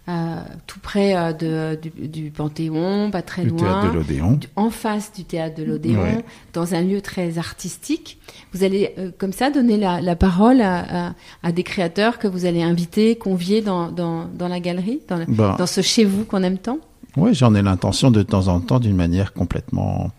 Euh, 0.08 0.40
tout 0.66 0.80
près 0.80 1.14
euh, 1.14 1.32
de, 1.32 1.78
du, 2.06 2.30
Panthéon, 2.30 3.10
pas 3.10 3.22
très 3.22 3.42
du 3.42 3.50
loin. 3.50 3.58
Théâtre 3.58 3.92
de 3.92 3.98
l'Odéon. 3.98 4.40
En 4.56 4.70
face 4.70 5.12
du 5.12 5.24
théâtre 5.24 5.56
de 5.56 5.62
l'Odéon, 5.62 6.22
dans 6.52 6.74
un 6.74 6.80
lieu 6.80 7.00
très 7.00 7.38
artistique. 7.38 8.18
Vous 8.52 8.64
allez 8.64 8.92
euh, 8.98 9.10
comme 9.16 9.32
ça 9.32 9.50
donner 9.50 9.76
la, 9.76 10.00
la 10.00 10.16
parole 10.16 10.62
à, 10.62 11.14
à, 11.42 11.52
des 11.52 11.62
créateurs 11.62 12.18
que 12.18 12.26
vous 12.26 12.44
allez 12.44 12.62
inviter, 12.62 13.16
convier 13.16 13.60
dans, 13.60 13.92
dans, 13.92 14.24
dans 14.26 14.48
la 14.48 14.58
galerie, 14.58 15.00
dans, 15.06 15.22
bah. 15.28 15.54
dans 15.58 15.66
ce 15.66 15.80
chez 15.80 16.04
vous 16.04 16.24
qu'on 16.24 16.42
aime 16.42 16.58
tant 16.58 16.78
Oui, 17.16 17.34
j'en 17.34 17.54
ai 17.54 17.62
l'intention 17.62 18.10
de 18.10 18.22
temps 18.22 18.48
en 18.48 18.60
temps 18.60 18.80
d'une 18.80 18.96
manière 18.96 19.32
complètement 19.32 20.10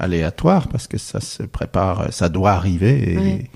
aléatoire 0.00 0.68
parce 0.68 0.88
que 0.88 0.98
ça 0.98 1.20
se 1.20 1.42
prépare, 1.44 2.12
ça 2.12 2.28
doit 2.28 2.52
arriver 2.52 3.12
et 3.12 3.50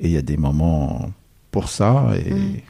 il 0.00 0.10
y 0.10 0.16
a 0.16 0.22
des 0.22 0.36
moments 0.36 1.10
pour 1.50 1.68
ça 1.68 2.06
et 2.16 2.62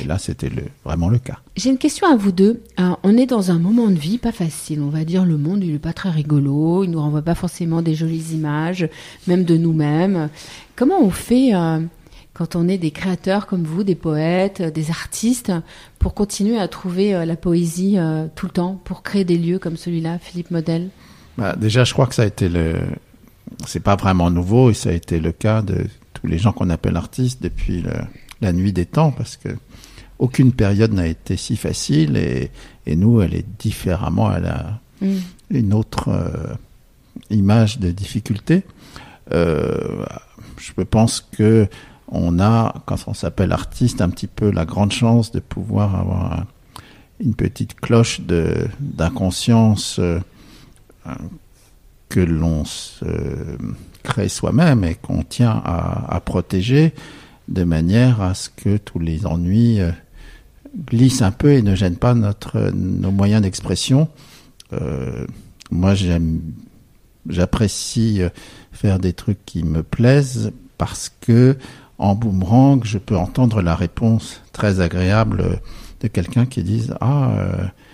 et 0.00 0.04
là, 0.04 0.18
c'était 0.18 0.48
le, 0.48 0.62
vraiment 0.84 1.08
le 1.08 1.18
cas. 1.18 1.38
J'ai 1.56 1.70
une 1.70 1.78
question 1.78 2.06
à 2.06 2.16
vous 2.16 2.32
deux. 2.32 2.62
on 2.78 3.16
est 3.16 3.26
dans 3.26 3.50
un 3.50 3.58
moment 3.58 3.88
de 3.88 3.94
vie 3.94 4.18
pas 4.18 4.32
facile. 4.32 4.80
On 4.80 4.88
va 4.88 5.04
dire 5.04 5.24
le 5.24 5.36
monde, 5.36 5.62
il 5.62 5.72
n'est 5.72 5.78
pas 5.78 5.92
très 5.92 6.10
rigolo. 6.10 6.84
Il 6.84 6.90
nous 6.90 7.00
renvoie 7.00 7.22
pas 7.22 7.34
forcément 7.34 7.82
des 7.82 7.94
jolies 7.94 8.32
images, 8.32 8.88
même 9.26 9.44
de 9.44 9.56
nous-mêmes. 9.56 10.28
Comment 10.76 11.00
on 11.00 11.10
fait 11.10 11.54
euh, 11.54 11.80
quand 12.32 12.56
on 12.56 12.66
est 12.66 12.78
des 12.78 12.90
créateurs 12.90 13.46
comme 13.46 13.64
vous, 13.64 13.84
des 13.84 13.94
poètes, 13.94 14.62
des 14.62 14.90
artistes, 14.90 15.52
pour 15.98 16.14
continuer 16.14 16.58
à 16.58 16.66
trouver 16.66 17.14
euh, 17.14 17.24
la 17.24 17.36
poésie 17.36 17.98
euh, 17.98 18.26
tout 18.34 18.46
le 18.46 18.52
temps, 18.52 18.80
pour 18.84 19.02
créer 19.02 19.24
des 19.24 19.38
lieux 19.38 19.58
comme 19.58 19.76
celui-là, 19.76 20.18
Philippe 20.18 20.50
Model? 20.50 20.88
Bah, 21.38 21.54
Déjà, 21.56 21.84
je 21.84 21.92
crois 21.92 22.06
que 22.06 22.14
ça 22.14 22.22
a 22.22 22.26
été 22.26 22.48
le. 22.48 22.74
C'est 23.66 23.82
pas 23.82 23.96
vraiment 23.96 24.30
nouveau 24.30 24.70
et 24.70 24.74
ça 24.74 24.90
a 24.90 24.92
été 24.92 25.20
le 25.20 25.30
cas 25.30 25.62
de 25.62 25.86
tous 26.14 26.26
les 26.26 26.38
gens 26.38 26.52
qu'on 26.52 26.70
appelle 26.70 26.96
artistes 26.96 27.42
depuis 27.42 27.82
le 27.82 27.92
la 28.40 28.52
nuit 28.52 28.72
des 28.72 28.86
temps, 28.86 29.10
parce 29.10 29.36
que 29.36 29.48
aucune 30.18 30.52
période 30.52 30.92
n'a 30.92 31.06
été 31.06 31.36
si 31.36 31.56
facile 31.56 32.16
et, 32.16 32.50
et, 32.86 32.96
nous, 32.96 33.20
elle 33.20 33.34
est 33.34 33.46
différemment, 33.58 34.32
elle 34.32 34.46
a 34.46 34.80
mm. 35.02 35.16
une 35.50 35.74
autre 35.74 36.08
euh, 36.08 36.54
image 37.30 37.78
de 37.78 37.90
difficulté. 37.90 38.62
Euh, 39.32 40.04
je 40.58 40.82
pense 40.82 41.20
que 41.20 41.68
on 42.08 42.38
a, 42.38 42.74
quand 42.86 42.96
on 43.06 43.14
s'appelle 43.14 43.52
artiste, 43.52 44.00
un 44.00 44.10
petit 44.10 44.26
peu 44.26 44.50
la 44.50 44.64
grande 44.64 44.92
chance 44.92 45.32
de 45.32 45.40
pouvoir 45.40 45.96
avoir 45.96 46.44
une 47.20 47.34
petite 47.34 47.74
cloche 47.80 48.20
de 48.20 48.68
d'inconscience 48.78 49.98
euh, 49.98 50.20
que 52.08 52.20
l'on 52.20 52.64
se 52.64 53.04
crée 54.02 54.28
soi-même 54.28 54.84
et 54.84 54.94
qu'on 54.94 55.22
tient 55.22 55.62
à, 55.64 56.14
à 56.14 56.20
protéger 56.20 56.94
de 57.48 57.64
manière 57.64 58.20
à 58.22 58.34
ce 58.34 58.48
que 58.48 58.76
tous 58.76 58.98
les 58.98 59.26
ennuis 59.26 59.80
euh, 59.80 59.90
glissent 60.86 61.22
un 61.22 61.30
peu 61.30 61.52
et 61.52 61.62
ne 61.62 61.74
gênent 61.74 61.96
pas 61.96 62.14
notre, 62.14 62.70
nos 62.72 63.10
moyens 63.10 63.42
d'expression. 63.42 64.08
Euh, 64.72 65.26
moi, 65.70 65.94
j'aime, 65.94 66.40
j'apprécie 67.28 68.22
euh, 68.22 68.28
faire 68.72 68.98
des 68.98 69.12
trucs 69.12 69.44
qui 69.44 69.62
me 69.62 69.82
plaisent 69.82 70.52
parce 70.78 71.12
que 71.20 71.56
en 71.98 72.14
boomerang, 72.14 72.82
je 72.84 72.98
peux 72.98 73.16
entendre 73.16 73.62
la 73.62 73.76
réponse 73.76 74.42
très 74.52 74.80
agréable 74.80 75.60
de 76.00 76.08
quelqu'un 76.08 76.44
qui 76.44 76.64
dit 76.64 76.88
ah 77.00 77.30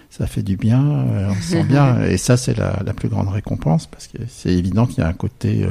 ça 0.08 0.26
fait 0.26 0.42
du 0.42 0.56
bien, 0.56 0.82
on 1.28 1.34
se 1.34 1.42
sent 1.42 1.64
bien 1.64 2.02
et 2.04 2.16
ça 2.16 2.38
c'est 2.38 2.56
la, 2.56 2.80
la, 2.82 2.94
plus 2.94 3.10
grande 3.10 3.28
récompense 3.28 3.86
parce 3.86 4.06
que 4.06 4.16
c'est 4.26 4.54
évident 4.54 4.86
qu'il 4.86 5.00
y 5.00 5.02
a 5.02 5.06
un 5.06 5.12
côté 5.12 5.66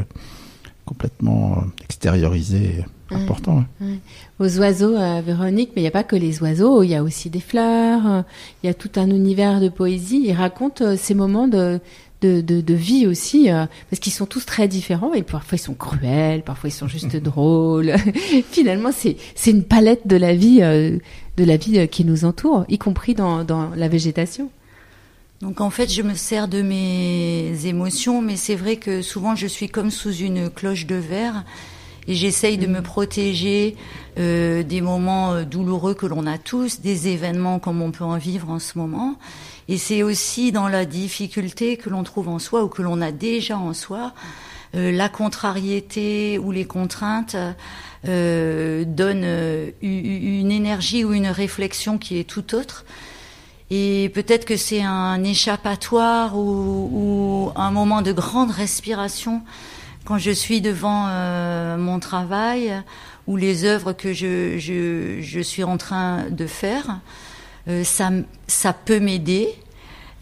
complètement 0.86 1.64
extériorisé 1.82 2.86
important. 3.12 3.64
Aux 4.40 4.60
oiseaux, 4.60 4.96
euh, 4.96 5.22
Véronique, 5.26 5.72
mais 5.76 5.82
il 5.82 5.84
n'y 5.84 5.88
a 5.88 5.92
pas 5.92 6.04
que 6.04 6.16
les 6.16 6.42
oiseaux, 6.42 6.84
il 6.84 6.90
y 6.90 6.96
a 6.96 7.04
aussi 7.04 7.30
des 7.30 7.40
fleurs, 7.40 8.08
euh, 8.08 8.22
il 8.64 8.68
y 8.68 8.70
a 8.70 8.74
tout 8.74 8.92
un 8.96 9.10
univers 9.10 9.60
de 9.60 9.70
poésie. 9.70 10.24
Il 10.26 10.34
raconte 10.34 10.82
euh, 10.82 10.96
ces 10.98 11.14
moments 11.14 11.48
de, 11.48 11.80
de, 12.22 12.42
de, 12.42 12.74
vie 12.74 13.08
aussi, 13.08 13.48
parce 13.90 14.00
qu'ils 14.02 14.12
sont 14.12 14.26
tous 14.26 14.46
très 14.46 14.68
différents 14.68 15.14
et 15.14 15.24
parfois 15.24 15.56
ils 15.56 15.62
sont 15.62 15.74
cruels, 15.74 16.44
parfois 16.44 16.70
ils 16.70 16.74
sont 16.74 16.88
juste 16.88 17.16
drôles. 17.24 17.96
Finalement, 18.52 18.92
c'est 18.92 19.16
c'est 19.36 19.52
une 19.52 19.64
palette 19.64 20.06
de 20.06 20.18
la 20.18 20.36
vie, 20.36 20.60
de 20.60 21.44
la 21.44 21.58
vie 21.58 21.88
qui 21.88 22.04
nous 22.04 22.26
entoure, 22.26 22.66
y 22.68 22.78
compris 22.78 23.14
dans, 23.14 23.46
dans 23.46 23.70
la 23.70 23.88
végétation. 23.88 24.50
Donc 25.42 25.62
en 25.62 25.70
fait, 25.70 25.90
je 25.90 26.02
me 26.02 26.16
sers 26.16 26.50
de 26.50 26.62
mes 26.62 27.66
émotions, 27.66 28.22
mais 28.22 28.36
c'est 28.36 28.56
vrai 28.56 28.76
que 28.76 29.02
souvent 29.02 29.36
je 29.36 29.48
suis 29.48 29.70
comme 29.70 29.90
sous 29.90 30.14
une 30.14 30.50
cloche 30.50 30.86
de 30.86 30.96
verre 30.96 31.46
et 32.10 32.16
j'essaye 32.16 32.58
de 32.58 32.68
me 32.68 32.82
protéger 32.82 33.78
euh, 34.18 34.64
des 34.64 34.82
moments 34.82 35.32
euh, 35.32 35.46
douloureux 35.46 35.94
que 35.94 36.06
l'on 36.06 36.28
a 36.28 36.38
tous, 36.38 36.82
des 36.82 37.08
événements 37.08 37.60
comme 37.60 37.82
on 37.82 37.92
peut 37.92 38.04
en 38.04 38.18
vivre 38.18 38.50
en 38.50 38.60
ce 38.60 38.78
moment. 38.78 39.16
Et 39.70 39.78
c'est 39.78 40.04
aussi 40.04 40.52
dans 40.52 40.68
la 40.68 40.84
difficulté 40.86 41.78
que 41.78 41.90
l'on 41.90 42.04
trouve 42.04 42.28
en 42.28 42.40
soi 42.40 42.64
ou 42.66 42.68
que 42.68 42.82
l'on 42.82 43.00
a 43.02 43.12
déjà 43.12 43.58
en 43.58 43.74
soi, 43.74 44.14
euh, 44.76 44.92
la 44.92 45.10
contrariété 45.10 46.38
ou 46.38 46.52
les 46.52 46.66
contraintes 46.66 47.36
euh, 48.08 48.84
donnent 48.86 49.24
euh, 49.24 49.72
une 49.82 50.52
énergie 50.52 51.04
ou 51.04 51.14
une 51.14 51.28
réflexion 51.28 51.98
qui 51.98 52.20
est 52.20 52.24
tout 52.24 52.56
autre. 52.56 52.86
Et 53.72 54.12
peut-être 54.14 54.46
que 54.46 54.58
c'est 54.58 54.82
un 54.82 55.24
échappatoire 55.24 56.38
ou, 56.38 56.90
ou, 56.92 57.52
un 57.56 57.72
moment 57.72 58.02
de 58.02 58.12
grande 58.12 58.52
respiration 58.52 59.42
quand 60.10 60.18
je 60.18 60.32
suis 60.32 60.60
devant 60.60 61.06
euh, 61.08 61.78
mon 61.78 62.00
travail 62.00 62.74
ou 63.28 63.38
les 63.38 63.64
œuvres 63.64 63.94
que 63.94 64.12
je, 64.12 64.58
je, 64.58 65.22
je 65.22 65.40
suis 65.40 65.64
en 65.64 65.78
train 65.78 66.24
de 66.32 66.48
faire, 66.48 67.00
euh, 67.68 67.84
ça, 67.84 68.10
ça 68.48 68.74
peut 68.74 69.00
m'aider. 69.00 69.54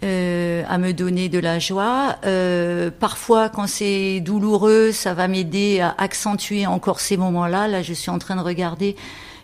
Euh, 0.04 0.62
à 0.70 0.78
me 0.78 0.94
donner 0.94 1.28
de 1.28 1.40
la 1.40 1.58
joie. 1.58 2.18
Euh, 2.24 2.92
parfois, 2.92 3.50
quand 3.50 3.66
c'est 3.66 4.20
douloureux, 4.20 4.92
ça 4.92 5.16
va 5.16 5.28
m'aider 5.28 5.80
à 5.80 5.96
accentuer 5.98 6.68
encore 6.68 7.00
ces 7.00 7.18
moments-là. 7.18 7.68
Là, 7.68 7.82
je 7.82 7.94
suis 7.94 8.12
en 8.12 8.20
train 8.20 8.36
de 8.36 8.42
regarder 8.42 8.96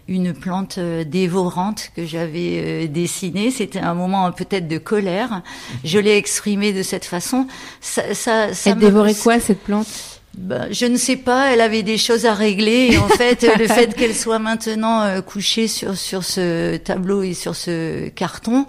une 0.07 0.31
plante 0.31 0.77
euh, 0.77 1.03
dévorante 1.03 1.89
que 1.95 2.05
j'avais 2.05 2.87
dessinée. 2.87 3.49
C'était 3.49 3.79
un 3.79 3.95
moment 3.95 4.31
peut-être 4.31 4.67
de 4.67 4.77
colère. 4.77 5.41
Je 5.83 5.97
l'ai 5.97 6.17
exprimé 6.17 6.71
de 6.71 6.83
cette 6.83 7.05
façon. 7.05 7.47
Ça, 7.81 8.13
ça, 8.13 8.53
ça 8.53 8.69
Elle 8.69 8.77
dévorait 8.77 9.15
quoi 9.15 9.39
cette 9.39 9.63
plante? 9.63 10.12
Bah, 10.37 10.71
je 10.71 10.85
ne 10.85 10.97
sais 10.97 11.15
pas, 11.15 11.53
elle 11.53 11.61
avait 11.61 11.83
des 11.83 11.97
choses 11.97 12.25
à 12.25 12.33
régler. 12.33 12.89
Et 12.91 12.97
en 12.97 13.07
fait, 13.07 13.45
le 13.57 13.67
fait 13.67 13.93
qu'elle 13.95 14.15
soit 14.15 14.39
maintenant 14.39 15.01
euh, 15.01 15.21
couchée 15.21 15.67
sur 15.67 15.95
sur 15.95 16.23
ce 16.23 16.77
tableau 16.77 17.21
et 17.21 17.33
sur 17.33 17.55
ce 17.55 18.09
carton, 18.09 18.65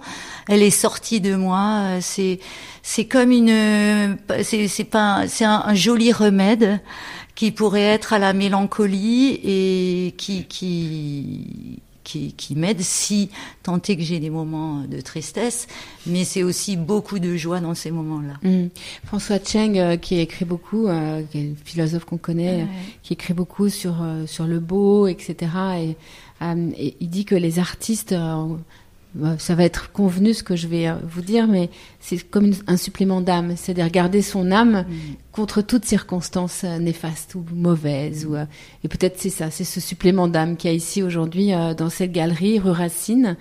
elle 0.47 0.61
est 0.61 0.69
sortie 0.69 1.21
de 1.21 1.35
moi. 1.35 1.81
Euh, 1.81 1.99
c'est 2.01 2.39
c'est 2.83 3.05
comme 3.05 3.31
une 3.31 4.17
c'est 4.43 4.67
c'est 4.67 4.83
pas 4.83 5.23
c'est 5.27 5.45
un, 5.45 5.73
joli 5.73 6.13
remède 6.13 6.79
qui 7.33 7.51
pourrait 7.51 7.81
être 7.81 8.13
à 8.13 8.19
la 8.19 8.33
mélancolie 8.33 9.39
et 9.43 10.13
qui 10.17 10.45
qui 10.45 11.81
qui, 12.05 12.31
qui 12.33 12.55
m'aide 12.55 12.79
si 12.79 13.29
tant 13.63 13.81
est 13.81 13.97
que 13.97 14.03
j'ai 14.03 14.19
des 14.19 14.29
moments 14.29 14.83
de 14.83 15.01
tristesse, 15.01 15.67
mais 16.05 16.23
c'est 16.23 16.43
aussi 16.43 16.77
beaucoup 16.77 17.19
de 17.19 17.35
joie 17.35 17.59
dans 17.59 17.75
ces 17.75 17.91
moments-là. 17.91 18.35
Mm. 18.49 18.67
François 19.05 19.39
Cheng, 19.43 19.77
euh, 19.77 19.97
qui 19.97 20.19
écrit 20.19 20.45
beaucoup, 20.45 20.87
euh, 20.87 21.23
qui 21.31 21.39
est 21.39 21.51
un 21.51 21.65
philosophe 21.65 22.05
qu'on 22.05 22.17
connaît, 22.17 22.63
ouais. 22.63 22.67
qui 23.03 23.13
écrit 23.13 23.33
beaucoup 23.33 23.67
sur 23.67 24.01
euh, 24.01 24.25
sur 24.27 24.45
le 24.45 24.59
beau, 24.59 25.07
etc. 25.07 25.51
Et, 25.77 25.97
euh, 26.41 26.71
et, 26.77 26.95
il 26.99 27.09
dit 27.09 27.25
que 27.25 27.35
les 27.35 27.59
artistes 27.59 28.15
ça 29.37 29.55
va 29.55 29.63
être 29.63 29.91
convenu 29.91 30.33
ce 30.33 30.43
que 30.43 30.55
je 30.55 30.67
vais 30.67 30.87
euh, 30.87 30.95
vous 31.07 31.21
dire, 31.21 31.47
mais 31.47 31.69
c'est 31.99 32.17
comme 32.29 32.45
une, 32.45 32.55
un 32.67 32.77
supplément 32.77 33.21
d'âme, 33.21 33.55
c'est-à-dire 33.55 33.89
garder 33.89 34.21
son 34.21 34.51
âme 34.51 34.81
mmh. 34.81 34.93
contre 35.31 35.61
toute 35.61 35.85
circonstance 35.85 36.63
euh, 36.63 36.79
néfaste 36.79 37.35
ou 37.35 37.45
mauvaise. 37.53 38.25
Ou, 38.25 38.35
euh, 38.35 38.45
et 38.83 38.87
peut-être 38.87 39.19
c'est 39.19 39.29
ça, 39.29 39.51
c'est 39.51 39.63
ce 39.63 39.79
supplément 39.79 40.27
d'âme 40.27 40.57
qu'il 40.57 40.69
y 40.69 40.73
a 40.73 40.75
ici 40.75 41.01
aujourd'hui 41.01 41.53
euh, 41.53 41.73
dans 41.73 41.89
cette 41.89 42.11
galerie 42.11 42.59
rue 42.59 42.71
Racine. 42.71 43.37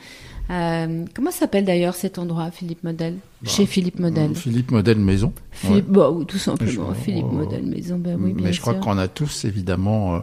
Euh, 0.50 1.04
comment 1.14 1.31
s'appelle 1.31 1.64
d'ailleurs 1.64 1.95
cet 1.95 2.19
endroit, 2.19 2.50
Philippe 2.50 2.85
Model? 2.85 3.14
Bah, 3.43 3.50
Chez 3.50 3.66
Philippe 3.66 3.99
Model. 3.99 4.35
Philippe 4.35 4.71
Model 4.71 4.99
Maison. 4.99 5.33
Philippe, 5.50 5.88
ouais. 5.88 5.95
bah, 5.95 6.12
tout 6.28 6.38
simplement, 6.38 6.93
je, 6.95 7.00
Philippe 7.00 7.25
euh, 7.25 7.37
Model 7.37 7.62
Maison. 7.64 7.99
Ben 7.99 8.19
oui, 8.21 8.35
mais 8.37 8.52
je 8.52 8.61
sûr. 8.61 8.62
crois 8.62 8.75
qu'on 8.75 8.99
a 8.99 9.09
tous 9.09 9.45
évidemment 9.47 10.23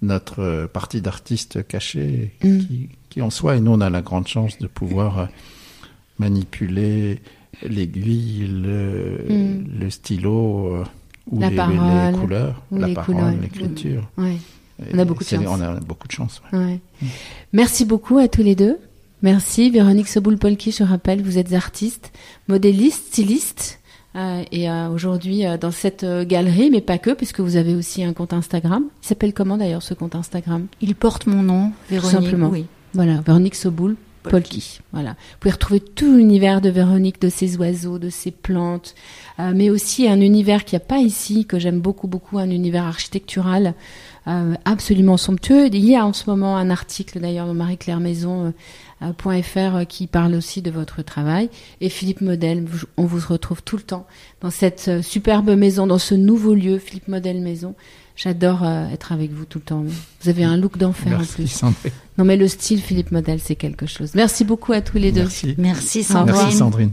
notre 0.00 0.66
partie 0.72 1.02
d'artiste 1.02 1.66
cachée 1.66 2.32
mmh. 2.42 2.58
qui, 2.58 2.88
en 3.22 3.30
soi, 3.30 3.56
et 3.56 3.60
nous 3.60 3.72
on 3.72 3.80
a 3.80 3.90
la 3.90 4.02
grande 4.02 4.26
chance 4.26 4.58
de 4.58 4.66
pouvoir 4.66 5.28
manipuler 6.18 7.20
l'aiguille, 7.62 8.46
le, 8.46 9.24
le, 9.80 9.90
stylo 9.90 10.84
ou 11.30 11.40
la 11.40 11.50
les, 11.50 11.56
parole, 11.56 12.12
les 12.12 12.18
couleurs, 12.18 12.62
ou 12.70 12.78
la 12.78 12.86
les 12.88 12.94
parole, 12.94 13.38
l'écriture. 13.40 14.08
Ouais. 14.16 14.36
On 14.92 14.98
a 14.98 15.04
beaucoup 15.04 15.24
de 15.24 15.28
chance. 15.28 15.44
On 15.46 15.60
a 15.60 15.74
beaucoup 15.80 16.06
de 16.06 16.12
chance. 16.12 16.42
Ouais. 16.52 16.58
Ouais. 16.58 16.80
Mmh. 17.02 17.06
Merci 17.52 17.84
beaucoup 17.84 18.18
à 18.18 18.28
tous 18.28 18.42
les 18.42 18.54
deux. 18.54 18.78
Merci 19.22 19.70
Véronique 19.70 20.08
Soboul-Polki, 20.08 20.70
je 20.70 20.84
rappelle, 20.84 21.22
vous 21.22 21.38
êtes 21.38 21.52
artiste, 21.52 22.12
modéliste, 22.46 23.06
styliste. 23.08 23.80
Euh, 24.16 24.42
et 24.52 24.70
euh, 24.70 24.88
aujourd'hui 24.88 25.46
euh, 25.46 25.58
dans 25.58 25.70
cette 25.70 26.04
galerie, 26.04 26.70
mais 26.70 26.80
pas 26.80 26.98
que, 26.98 27.10
puisque 27.10 27.40
vous 27.40 27.56
avez 27.56 27.74
aussi 27.74 28.02
un 28.02 28.12
compte 28.12 28.32
Instagram. 28.32 28.84
Il 29.02 29.06
s'appelle 29.06 29.34
comment 29.34 29.56
d'ailleurs 29.58 29.82
ce 29.82 29.94
compte 29.94 30.14
Instagram? 30.14 30.66
Il 30.80 30.94
porte 30.94 31.26
mon 31.26 31.42
nom, 31.42 31.72
Véronique. 31.90 32.16
Tout 32.16 32.22
simplement. 32.22 32.48
Oui. 32.48 32.66
Voilà, 32.94 33.20
Véronique 33.20 33.54
Soboul. 33.54 33.96
Polki. 34.28 34.80
Voilà. 34.92 35.10
Vous 35.10 35.38
pouvez 35.40 35.52
retrouver 35.52 35.80
tout 35.80 36.16
l'univers 36.16 36.60
de 36.60 36.68
Véronique, 36.68 37.20
de 37.20 37.28
ses 37.28 37.56
oiseaux, 37.56 37.98
de 37.98 38.10
ses 38.10 38.30
plantes, 38.30 38.94
euh, 39.38 39.52
mais 39.54 39.70
aussi 39.70 40.08
un 40.08 40.20
univers 40.20 40.64
qu'il 40.64 40.78
n'y 40.78 40.84
a 40.84 40.86
pas 40.86 40.98
ici, 40.98 41.46
que 41.46 41.58
j'aime 41.58 41.80
beaucoup, 41.80 42.06
beaucoup, 42.06 42.38
un 42.38 42.50
univers 42.50 42.84
architectural 42.84 43.74
euh, 44.26 44.54
absolument 44.64 45.16
somptueux. 45.16 45.66
Il 45.66 45.84
y 45.84 45.96
a 45.96 46.04
en 46.04 46.12
ce 46.12 46.28
moment 46.28 46.56
un 46.56 46.70
article 46.70 47.20
d'ailleurs 47.20 47.46
dans 47.46 47.54
Marie-Claire 47.54 48.00
Maison 48.00 48.52
euh, 49.02 49.84
qui 49.88 50.06
parle 50.06 50.34
aussi 50.34 50.62
de 50.62 50.70
votre 50.70 51.02
travail. 51.02 51.48
Et 51.80 51.88
Philippe 51.88 52.20
Model, 52.20 52.66
on 52.96 53.04
vous 53.04 53.20
retrouve 53.26 53.62
tout 53.62 53.76
le 53.76 53.82
temps 53.82 54.06
dans 54.40 54.50
cette 54.50 55.02
superbe 55.02 55.50
maison, 55.50 55.86
dans 55.86 55.98
ce 55.98 56.14
nouveau 56.14 56.54
lieu, 56.54 56.78
Philippe 56.78 57.08
Model 57.08 57.40
Maison. 57.40 57.74
J'adore 58.18 58.64
euh, 58.64 58.88
être 58.88 59.12
avec 59.12 59.30
vous 59.32 59.44
tout 59.44 59.58
le 59.58 59.64
temps. 59.64 59.84
Vous 60.20 60.28
avez 60.28 60.42
un 60.42 60.56
look 60.56 60.76
d'enfer 60.76 61.20
en 61.20 61.24
plus. 61.24 61.46
Sandrine. 61.46 61.92
Non 62.18 62.24
mais 62.24 62.36
le 62.36 62.48
style 62.48 62.82
Philippe 62.82 63.12
Model, 63.12 63.38
c'est 63.38 63.54
quelque 63.54 63.86
chose. 63.86 64.10
Merci 64.16 64.44
beaucoup 64.44 64.72
à 64.72 64.80
tous 64.80 64.98
les 64.98 65.12
deux. 65.12 65.20
Merci, 65.20 65.54
Merci 65.56 66.02
Sandrine. 66.02 66.34
Merci 66.34 66.56
Sandrine. 66.56 66.92